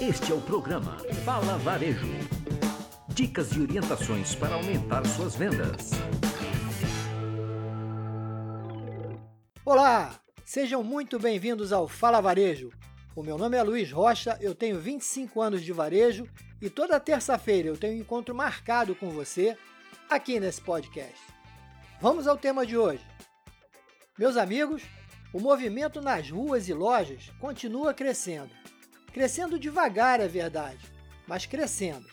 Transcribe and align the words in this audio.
Este 0.00 0.30
é 0.30 0.34
o 0.34 0.40
programa 0.40 0.96
Fala 1.24 1.58
Varejo. 1.58 2.06
Dicas 3.08 3.50
e 3.50 3.60
orientações 3.60 4.32
para 4.32 4.54
aumentar 4.54 5.04
suas 5.04 5.34
vendas. 5.34 5.90
Olá, 9.64 10.14
sejam 10.44 10.84
muito 10.84 11.18
bem-vindos 11.18 11.72
ao 11.72 11.88
Fala 11.88 12.20
Varejo. 12.20 12.70
O 13.16 13.24
meu 13.24 13.36
nome 13.36 13.56
é 13.56 13.62
Luiz 13.64 13.90
Rocha, 13.90 14.38
eu 14.40 14.54
tenho 14.54 14.78
25 14.78 15.42
anos 15.42 15.64
de 15.64 15.72
varejo 15.72 16.28
e 16.62 16.70
toda 16.70 17.00
terça-feira 17.00 17.66
eu 17.66 17.76
tenho 17.76 17.94
um 17.94 18.00
encontro 18.00 18.32
marcado 18.32 18.94
com 18.94 19.10
você 19.10 19.58
aqui 20.08 20.38
nesse 20.38 20.60
podcast. 20.60 21.18
Vamos 22.00 22.28
ao 22.28 22.38
tema 22.38 22.64
de 22.64 22.78
hoje. 22.78 23.04
Meus 24.16 24.36
amigos, 24.36 24.84
o 25.32 25.40
movimento 25.40 26.00
nas 26.00 26.30
ruas 26.30 26.68
e 26.68 26.72
lojas 26.72 27.32
continua 27.40 27.92
crescendo. 27.92 28.50
Crescendo 29.18 29.58
devagar, 29.58 30.20
é 30.20 30.28
verdade, 30.28 30.78
mas 31.26 31.44
crescendo. 31.44 32.06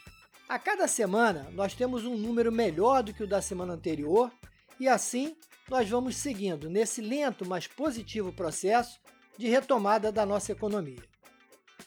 A 0.49 0.57
cada 0.57 0.87
semana 0.87 1.47
nós 1.51 1.75
temos 1.75 2.03
um 2.03 2.17
número 2.17 2.51
melhor 2.51 3.03
do 3.03 3.13
que 3.13 3.21
o 3.21 3.27
da 3.27 3.43
semana 3.43 3.73
anterior 3.73 4.31
e 4.79 4.87
assim 4.87 5.35
nós 5.69 5.87
vamos 5.87 6.17
seguindo 6.17 6.67
nesse 6.67 7.01
lento, 7.01 7.47
mas 7.47 7.67
positivo 7.67 8.33
processo 8.33 8.99
de 9.37 9.47
retomada 9.47 10.11
da 10.11 10.25
nossa 10.25 10.51
economia. 10.51 11.03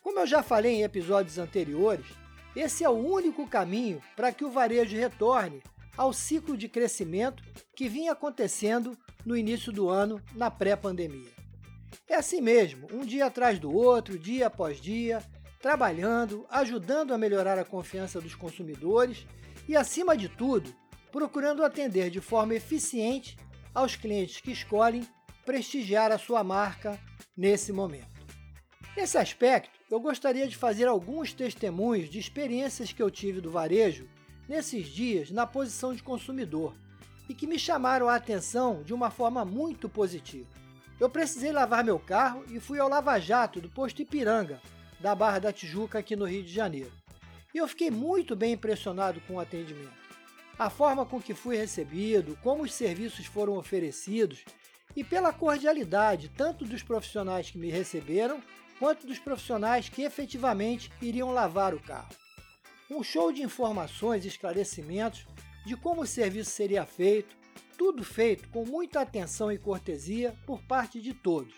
Como 0.04 0.20
eu 0.20 0.26
já 0.28 0.40
falei 0.40 0.76
em 0.76 0.82
episódios 0.84 1.36
anteriores, 1.36 2.06
esse 2.54 2.84
é 2.84 2.88
o 2.88 2.92
único 2.92 3.44
caminho 3.48 4.00
para 4.14 4.30
que 4.30 4.44
o 4.44 4.52
varejo 4.52 4.96
retorne 4.96 5.60
ao 5.96 6.12
ciclo 6.12 6.56
de 6.56 6.68
crescimento 6.68 7.42
que 7.74 7.88
vinha 7.88 8.12
acontecendo 8.12 8.96
no 9.26 9.36
início 9.36 9.72
do 9.72 9.88
ano, 9.88 10.22
na 10.36 10.48
pré-pandemia. 10.48 11.37
É 12.08 12.14
assim 12.14 12.40
mesmo, 12.40 12.88
um 12.90 13.04
dia 13.04 13.26
atrás 13.26 13.58
do 13.58 13.70
outro, 13.70 14.18
dia 14.18 14.46
após 14.46 14.80
dia, 14.80 15.22
trabalhando, 15.60 16.46
ajudando 16.48 17.12
a 17.12 17.18
melhorar 17.18 17.58
a 17.58 17.64
confiança 17.64 18.18
dos 18.18 18.34
consumidores 18.34 19.26
e, 19.68 19.76
acima 19.76 20.16
de 20.16 20.26
tudo, 20.26 20.74
procurando 21.12 21.62
atender 21.62 22.08
de 22.08 22.20
forma 22.20 22.54
eficiente 22.54 23.36
aos 23.74 23.94
clientes 23.94 24.40
que 24.40 24.52
escolhem 24.52 25.06
prestigiar 25.44 26.10
a 26.10 26.18
sua 26.18 26.42
marca 26.42 26.98
nesse 27.36 27.72
momento. 27.72 28.26
Nesse 28.96 29.18
aspecto, 29.18 29.78
eu 29.90 30.00
gostaria 30.00 30.48
de 30.48 30.56
fazer 30.56 30.88
alguns 30.88 31.34
testemunhos 31.34 32.08
de 32.08 32.18
experiências 32.18 32.90
que 32.90 33.02
eu 33.02 33.10
tive 33.10 33.40
do 33.40 33.50
varejo 33.50 34.08
nesses 34.48 34.88
dias 34.88 35.30
na 35.30 35.46
posição 35.46 35.92
de 35.92 36.02
consumidor 36.02 36.74
e 37.28 37.34
que 37.34 37.46
me 37.46 37.58
chamaram 37.58 38.08
a 38.08 38.14
atenção 38.14 38.82
de 38.82 38.94
uma 38.94 39.10
forma 39.10 39.44
muito 39.44 39.90
positiva. 39.90 40.48
Eu 41.00 41.08
precisei 41.08 41.52
lavar 41.52 41.84
meu 41.84 41.98
carro 41.98 42.44
e 42.50 42.58
fui 42.58 42.80
ao 42.80 42.88
Lava 42.88 43.20
Jato 43.20 43.60
do 43.60 43.68
posto 43.68 44.02
Ipiranga, 44.02 44.60
da 44.98 45.14
Barra 45.14 45.38
da 45.38 45.52
Tijuca, 45.52 46.00
aqui 46.00 46.16
no 46.16 46.24
Rio 46.24 46.42
de 46.42 46.52
Janeiro. 46.52 46.92
E 47.54 47.58
eu 47.58 47.68
fiquei 47.68 47.88
muito 47.88 48.34
bem 48.34 48.54
impressionado 48.54 49.20
com 49.20 49.34
o 49.34 49.40
atendimento. 49.40 49.92
A 50.58 50.68
forma 50.68 51.06
com 51.06 51.22
que 51.22 51.34
fui 51.34 51.56
recebido, 51.56 52.36
como 52.42 52.64
os 52.64 52.74
serviços 52.74 53.26
foram 53.26 53.56
oferecidos 53.56 54.44
e 54.96 55.04
pela 55.04 55.32
cordialidade 55.32 56.30
tanto 56.36 56.64
dos 56.64 56.82
profissionais 56.82 57.48
que 57.48 57.58
me 57.58 57.70
receberam 57.70 58.42
quanto 58.80 59.06
dos 59.06 59.20
profissionais 59.20 59.88
que 59.88 60.02
efetivamente 60.02 60.90
iriam 61.00 61.30
lavar 61.30 61.74
o 61.74 61.80
carro. 61.80 62.08
Um 62.90 63.04
show 63.04 63.30
de 63.32 63.42
informações 63.42 64.24
e 64.24 64.28
esclarecimentos 64.28 65.26
de 65.64 65.76
como 65.76 66.02
o 66.02 66.06
serviço 66.06 66.50
seria 66.50 66.84
feito, 66.84 67.36
tudo 67.78 68.02
feito 68.02 68.48
com 68.48 68.64
muita 68.64 69.00
atenção 69.00 69.52
e 69.52 69.56
cortesia 69.56 70.34
por 70.44 70.60
parte 70.64 71.00
de 71.00 71.14
todos. 71.14 71.54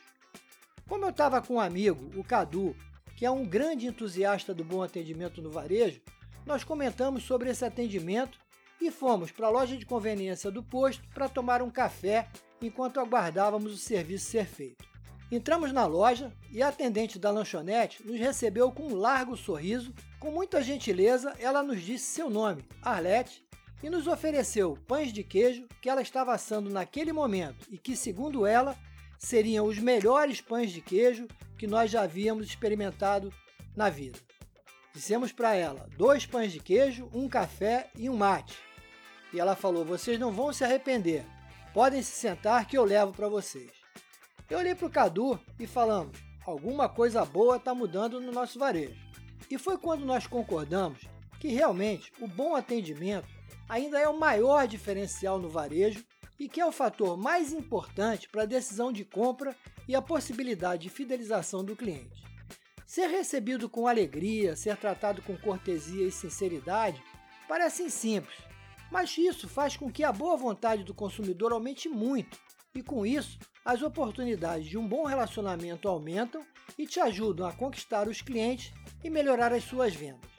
Como 0.87 1.07
eu 1.07 1.11
estava 1.11 1.41
com 1.41 1.55
um 1.55 1.61
amigo, 1.61 2.11
o 2.15 2.23
Cadu, 2.23 2.77
que 3.17 3.25
é 3.25 3.31
um 3.31 3.45
grande 3.45 3.87
entusiasta 3.87 4.53
do 4.53 4.63
bom 4.63 4.83
atendimento 4.83 5.41
no 5.41 5.51
varejo, 5.51 6.03
nós 6.45 6.63
comentamos 6.63 7.25
sobre 7.25 7.49
esse 7.49 7.65
atendimento 7.65 8.39
e 8.81 8.91
fomos 8.91 9.31
para 9.31 9.47
a 9.47 9.51
loja 9.51 9.77
de 9.77 9.87
conveniência 9.87 10.51
do 10.51 10.63
posto 10.63 11.03
para 11.15 11.29
tomar 11.29 11.63
um 11.63 11.71
café 11.71 12.29
enquanto 12.61 13.01
aguardávamos 13.01 13.73
o 13.73 13.79
serviço 13.79 14.31
ser 14.31 14.47
feito. 14.47 14.85
Entramos 15.33 15.73
na 15.73 15.87
loja 15.87 16.33
e 16.51 16.61
a 16.61 16.69
atendente 16.69 17.19
da 17.19 17.31
lanchonete 17.31 18.05
nos 18.05 18.19
recebeu 18.19 18.71
com 18.73 18.89
um 18.89 18.97
largo 18.97 19.37
sorriso. 19.37 19.95
Com 20.19 20.33
muita 20.33 20.61
gentileza, 20.61 21.35
ela 21.39 21.63
nos 21.63 21.81
disse 21.81 22.07
seu 22.07 22.29
nome, 22.29 22.65
Arlete, 22.83 23.43
e 23.83 23.89
nos 23.89 24.07
ofereceu 24.07 24.79
pães 24.87 25.13
de 25.13 25.23
queijo 25.25 25.67
que 25.81 25.89
ela 25.89 26.03
estava 26.03 26.33
assando 26.33 26.71
naquele 26.71 27.13
momento 27.13 27.67
e 27.71 27.79
que, 27.79 27.97
segundo 27.97 28.47
ela, 28.47 28.77
seriam 29.19 29.67
os 29.67 29.79
melhores 29.79 30.41
pães 30.41 30.71
de 30.71 30.81
queijo 30.81 31.27
que 31.59 31.67
nós 31.67 31.91
já 31.91 32.03
havíamos 32.03 32.47
experimentado 32.47 33.33
na 33.77 33.89
vida. 33.89 34.19
Dissemos 34.93 35.33
para 35.33 35.55
ela 35.55 35.89
dois 35.97 36.27
pães 36.27 36.53
de 36.53 36.61
queijo, 36.61 37.09
um 37.15 37.29
café 37.29 37.91
e 37.97 38.11
um 38.11 38.17
mate. 38.17 38.59
E 39.33 39.39
ela 39.39 39.55
falou: 39.55 39.85
Vocês 39.85 40.19
não 40.19 40.33
vão 40.33 40.53
se 40.53 40.65
arrepender, 40.65 41.25
podem 41.73 42.03
se 42.03 42.13
sentar 42.13 42.67
que 42.67 42.77
eu 42.77 42.85
levo 42.85 43.13
para 43.13 43.29
vocês. 43.29 43.71
Eu 44.49 44.59
olhei 44.59 44.75
para 44.75 44.87
o 44.87 44.91
Cadu 44.91 45.39
e 45.59 45.67
falamos: 45.67 46.19
Alguma 46.45 46.89
coisa 46.89 47.25
boa 47.25 47.57
está 47.57 47.75
mudando 47.75 48.21
no 48.21 48.33
nosso 48.33 48.59
varejo. 48.59 48.99
E 49.49 49.57
foi 49.57 49.79
quando 49.79 50.05
nós 50.05 50.27
concordamos 50.27 51.09
que 51.41 51.49
realmente 51.49 52.13
o 52.21 52.29
bom 52.29 52.55
atendimento 52.55 53.27
ainda 53.67 53.99
é 53.99 54.07
o 54.07 54.19
maior 54.19 54.69
diferencial 54.69 55.39
no 55.39 55.49
varejo 55.49 56.05
e 56.39 56.49
que 56.49 56.61
é 56.61 56.67
o 56.67 56.73
fator 56.73 57.17
mais 57.17 57.53
importante 57.53 58.29
para 58.29 58.43
a 58.43 58.47
decisão 58.47 58.93
de 58.93 59.05
compra 59.05 59.57
e 59.89 59.95
a 59.95 60.03
possibilidade 60.03 60.83
de 60.83 60.91
fidelização 60.91 61.65
do 61.65 61.75
cliente. 61.75 62.23
Ser 62.87 63.07
recebido 63.07 63.69
com 63.69 63.87
alegria, 63.87 64.55
ser 64.55 64.77
tratado 64.77 65.23
com 65.23 65.37
cortesia 65.37 66.07
e 66.07 66.13
sinceridade 66.13 67.03
parecem 67.49 67.89
simples, 67.89 68.39
mas 68.91 69.17
isso 69.17 69.49
faz 69.49 69.77
com 69.77 69.91
que 69.91 70.05
a 70.05 70.13
boa 70.13 70.37
vontade 70.37 70.85
do 70.85 70.93
consumidor 70.93 71.53
aumente 71.53 71.89
muito 71.89 72.39
e, 72.75 72.83
com 72.83 73.07
isso, 73.07 73.39
as 73.65 73.83
oportunidades 73.83 74.67
de 74.69 74.77
um 74.77 74.87
bom 74.87 75.05
relacionamento 75.05 75.89
aumentam 75.89 76.45
e 76.79 76.87
te 76.87 77.01
ajudam 77.01 77.47
a 77.47 77.53
conquistar 77.53 78.09
os 78.09 78.21
clientes 78.21 78.73
e 79.03 79.09
melhorar 79.09 79.53
as 79.53 79.65
suas 79.65 79.95
vendas. 79.95 80.30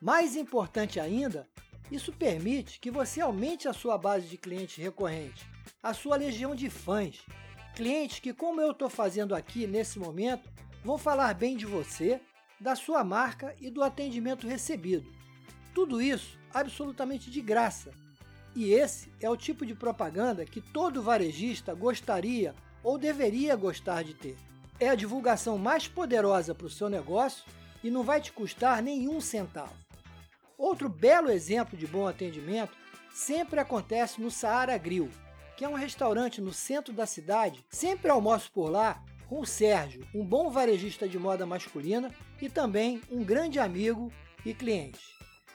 Mais 0.00 0.36
importante 0.36 1.00
ainda 1.00 1.48
isso 1.90 2.12
permite 2.12 2.80
que 2.80 2.90
você 2.90 3.20
aumente 3.20 3.68
a 3.68 3.72
sua 3.72 3.96
base 3.96 4.26
de 4.26 4.36
clientes 4.36 4.76
recorrentes, 4.76 5.44
a 5.82 5.94
sua 5.94 6.16
legião 6.16 6.54
de 6.54 6.68
fãs, 6.68 7.24
clientes 7.74 8.18
que, 8.18 8.32
como 8.32 8.60
eu 8.60 8.72
estou 8.72 8.88
fazendo 8.90 9.34
aqui 9.34 9.66
nesse 9.66 9.98
momento, 9.98 10.50
vão 10.84 10.98
falar 10.98 11.32
bem 11.34 11.56
de 11.56 11.64
você, 11.64 12.20
da 12.60 12.74
sua 12.74 13.04
marca 13.04 13.54
e 13.60 13.70
do 13.70 13.82
atendimento 13.82 14.48
recebido. 14.48 15.08
Tudo 15.74 16.00
isso 16.00 16.38
absolutamente 16.52 17.30
de 17.30 17.40
graça. 17.40 17.92
E 18.54 18.72
esse 18.72 19.12
é 19.20 19.28
o 19.28 19.36
tipo 19.36 19.66
de 19.66 19.74
propaganda 19.74 20.46
que 20.46 20.60
todo 20.60 21.02
varejista 21.02 21.74
gostaria 21.74 22.54
ou 22.82 22.96
deveria 22.96 23.54
gostar 23.54 24.02
de 24.02 24.14
ter. 24.14 24.36
É 24.80 24.88
a 24.88 24.94
divulgação 24.94 25.58
mais 25.58 25.86
poderosa 25.86 26.54
para 26.54 26.66
o 26.66 26.70
seu 26.70 26.88
negócio 26.88 27.44
e 27.84 27.90
não 27.90 28.02
vai 28.02 28.20
te 28.20 28.32
custar 28.32 28.82
nenhum 28.82 29.20
centavo. 29.20 29.85
Outro 30.58 30.88
belo 30.88 31.30
exemplo 31.30 31.76
de 31.76 31.86
bom 31.86 32.06
atendimento 32.06 32.76
sempre 33.12 33.60
acontece 33.60 34.20
no 34.20 34.30
Saara 34.30 34.76
Grill, 34.78 35.10
que 35.56 35.64
é 35.64 35.68
um 35.68 35.74
restaurante 35.74 36.40
no 36.40 36.52
centro 36.52 36.92
da 36.92 37.06
cidade. 37.06 37.64
Sempre 37.70 38.10
almoço 38.10 38.50
por 38.52 38.70
lá 38.70 39.02
com 39.28 39.40
o 39.40 39.46
Sérgio, 39.46 40.06
um 40.14 40.24
bom 40.24 40.50
varejista 40.50 41.08
de 41.08 41.18
moda 41.18 41.44
masculina 41.44 42.14
e 42.40 42.48
também 42.48 43.00
um 43.10 43.24
grande 43.24 43.58
amigo 43.58 44.12
e 44.44 44.54
cliente. 44.54 45.00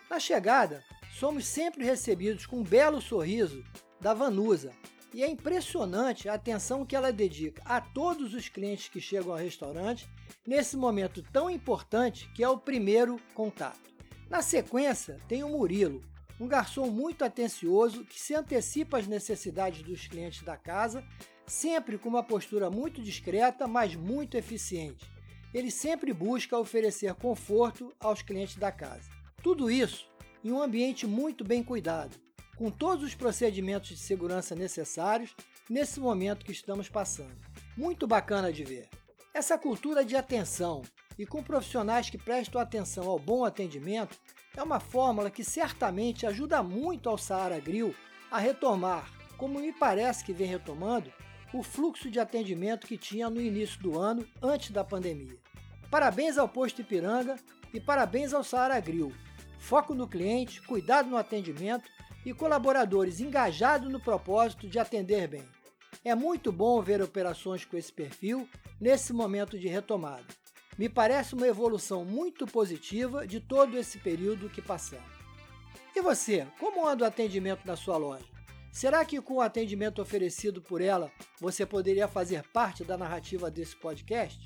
Na 0.09 0.19
chegada, 0.19 0.83
somos 1.11 1.45
sempre 1.45 1.85
recebidos 1.85 2.45
com 2.45 2.57
um 2.57 2.63
belo 2.63 3.01
sorriso 3.01 3.63
da 3.99 4.13
Vanusa, 4.13 4.71
e 5.13 5.23
é 5.23 5.29
impressionante 5.29 6.29
a 6.29 6.33
atenção 6.33 6.85
que 6.85 6.95
ela 6.95 7.11
dedica 7.11 7.61
a 7.65 7.81
todos 7.81 8.33
os 8.33 8.47
clientes 8.47 8.87
que 8.87 9.01
chegam 9.01 9.31
ao 9.31 9.37
restaurante 9.37 10.07
nesse 10.47 10.77
momento 10.77 11.21
tão 11.33 11.49
importante 11.49 12.29
que 12.33 12.43
é 12.43 12.49
o 12.49 12.57
primeiro 12.57 13.19
contato. 13.33 13.90
Na 14.31 14.41
sequência, 14.41 15.19
tem 15.27 15.43
o 15.43 15.49
Murilo, 15.49 16.01
um 16.39 16.47
garçom 16.47 16.89
muito 16.89 17.25
atencioso 17.25 18.05
que 18.05 18.17
se 18.17 18.33
antecipa 18.33 18.97
às 18.97 19.05
necessidades 19.05 19.83
dos 19.83 20.07
clientes 20.07 20.41
da 20.41 20.55
casa, 20.55 21.03
sempre 21.45 21.97
com 21.97 22.07
uma 22.07 22.23
postura 22.23 22.69
muito 22.69 23.01
discreta, 23.01 23.67
mas 23.67 23.93
muito 23.93 24.37
eficiente. 24.37 25.05
Ele 25.53 25.69
sempre 25.69 26.13
busca 26.13 26.57
oferecer 26.57 27.13
conforto 27.15 27.93
aos 27.99 28.21
clientes 28.21 28.55
da 28.55 28.71
casa. 28.71 29.09
Tudo 29.43 29.69
isso 29.69 30.09
em 30.45 30.53
um 30.53 30.61
ambiente 30.61 31.05
muito 31.05 31.43
bem 31.43 31.61
cuidado, 31.61 32.15
com 32.55 32.71
todos 32.71 33.03
os 33.03 33.13
procedimentos 33.13 33.89
de 33.89 33.97
segurança 33.97 34.55
necessários 34.55 35.35
nesse 35.69 35.99
momento 35.99 36.45
que 36.45 36.53
estamos 36.53 36.87
passando. 36.87 37.35
Muito 37.75 38.07
bacana 38.07 38.53
de 38.53 38.63
ver. 38.63 38.87
Essa 39.33 39.57
cultura 39.57 40.05
de 40.05 40.15
atenção, 40.15 40.83
e 41.17 41.25
com 41.25 41.43
profissionais 41.43 42.09
que 42.09 42.17
prestam 42.17 42.61
atenção 42.61 43.09
ao 43.09 43.19
bom 43.19 43.45
atendimento, 43.45 44.17
é 44.55 44.61
uma 44.61 44.79
fórmula 44.79 45.31
que 45.31 45.43
certamente 45.43 46.25
ajuda 46.25 46.61
muito 46.61 47.09
ao 47.09 47.17
Saara 47.17 47.59
Grill 47.59 47.95
a 48.29 48.37
retomar, 48.37 49.11
como 49.37 49.59
me 49.59 49.73
parece 49.73 50.23
que 50.23 50.33
vem 50.33 50.47
retomando, 50.47 51.11
o 51.53 51.63
fluxo 51.63 52.09
de 52.09 52.19
atendimento 52.19 52.87
que 52.87 52.97
tinha 52.97 53.29
no 53.29 53.41
início 53.41 53.79
do 53.81 53.99
ano, 53.99 54.25
antes 54.41 54.71
da 54.71 54.83
pandemia. 54.83 55.37
Parabéns 55.89 56.37
ao 56.37 56.47
Posto 56.47 56.81
Ipiranga 56.81 57.35
e 57.73 57.79
parabéns 57.79 58.33
ao 58.33 58.43
Saara 58.43 58.79
Grill. 58.79 59.13
Foco 59.59 59.93
no 59.93 60.07
cliente, 60.07 60.61
cuidado 60.61 61.09
no 61.09 61.17
atendimento 61.17 61.89
e 62.25 62.33
colaboradores 62.33 63.19
engajados 63.19 63.91
no 63.91 63.99
propósito 63.99 64.67
de 64.67 64.79
atender 64.79 65.27
bem. 65.27 65.43
É 66.03 66.15
muito 66.15 66.51
bom 66.51 66.81
ver 66.81 67.01
operações 67.01 67.65
com 67.65 67.77
esse 67.77 67.91
perfil 67.91 68.47
nesse 68.79 69.13
momento 69.13 69.59
de 69.59 69.67
retomada. 69.67 70.25
Me 70.77 70.87
parece 70.87 71.35
uma 71.35 71.47
evolução 71.47 72.05
muito 72.05 72.45
positiva 72.47 73.27
de 73.27 73.39
todo 73.39 73.77
esse 73.77 73.97
período 73.97 74.49
que 74.49 74.61
passamos. 74.61 75.11
E 75.95 76.01
você, 76.01 76.47
como 76.59 76.87
anda 76.87 77.03
o 77.03 77.07
atendimento 77.07 77.65
na 77.65 77.75
sua 77.75 77.97
loja? 77.97 78.25
Será 78.71 79.03
que 79.03 79.21
com 79.21 79.35
o 79.35 79.41
atendimento 79.41 80.01
oferecido 80.01 80.61
por 80.61 80.81
ela 80.81 81.11
você 81.39 81.65
poderia 81.65 82.07
fazer 82.07 82.43
parte 82.53 82.85
da 82.85 82.97
narrativa 82.97 83.51
desse 83.51 83.75
podcast? 83.75 84.45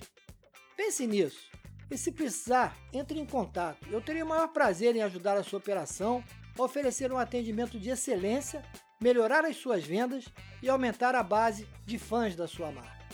Pense 0.76 1.06
nisso. 1.06 1.50
E 1.92 1.98
se 1.98 2.12
precisar, 2.12 2.76
entre 2.92 3.20
em 3.20 3.26
contato. 3.26 3.88
Eu 3.92 4.02
teria 4.02 4.26
o 4.26 4.28
maior 4.28 4.48
prazer 4.48 4.96
em 4.96 5.04
ajudar 5.04 5.38
a 5.38 5.44
sua 5.44 5.60
operação, 5.60 6.24
oferecer 6.58 7.12
um 7.12 7.18
atendimento 7.18 7.80
de 7.80 7.92
excelência, 7.92 8.64
melhorar 9.00 9.46
as 9.46 9.58
suas 9.58 9.84
vendas 9.84 10.26
e 10.64 10.68
aumentar 10.68 11.14
a 11.14 11.22
base 11.22 11.68
de 11.86 12.00
fãs 12.00 12.36
da 12.36 12.48
sua 12.48 12.72
marca. 12.72 13.06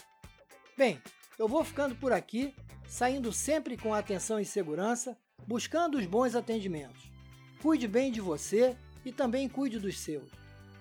Bem, 0.78 1.02
eu 1.38 1.50
vou 1.50 1.66
ficando 1.66 1.96
por 1.96 2.14
aqui, 2.14 2.56
saindo 2.92 3.32
sempre 3.32 3.78
com 3.78 3.94
atenção 3.94 4.38
e 4.38 4.44
segurança, 4.44 5.18
buscando 5.48 5.98
os 5.98 6.06
bons 6.06 6.36
atendimentos. 6.36 7.10
Cuide 7.62 7.88
bem 7.88 8.12
de 8.12 8.20
você 8.20 8.76
e 9.06 9.14
também 9.14 9.48
cuide 9.48 9.80
dos 9.80 9.98
seus. 9.98 10.30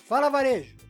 Fala 0.06 0.30
Varejo! 0.30 0.87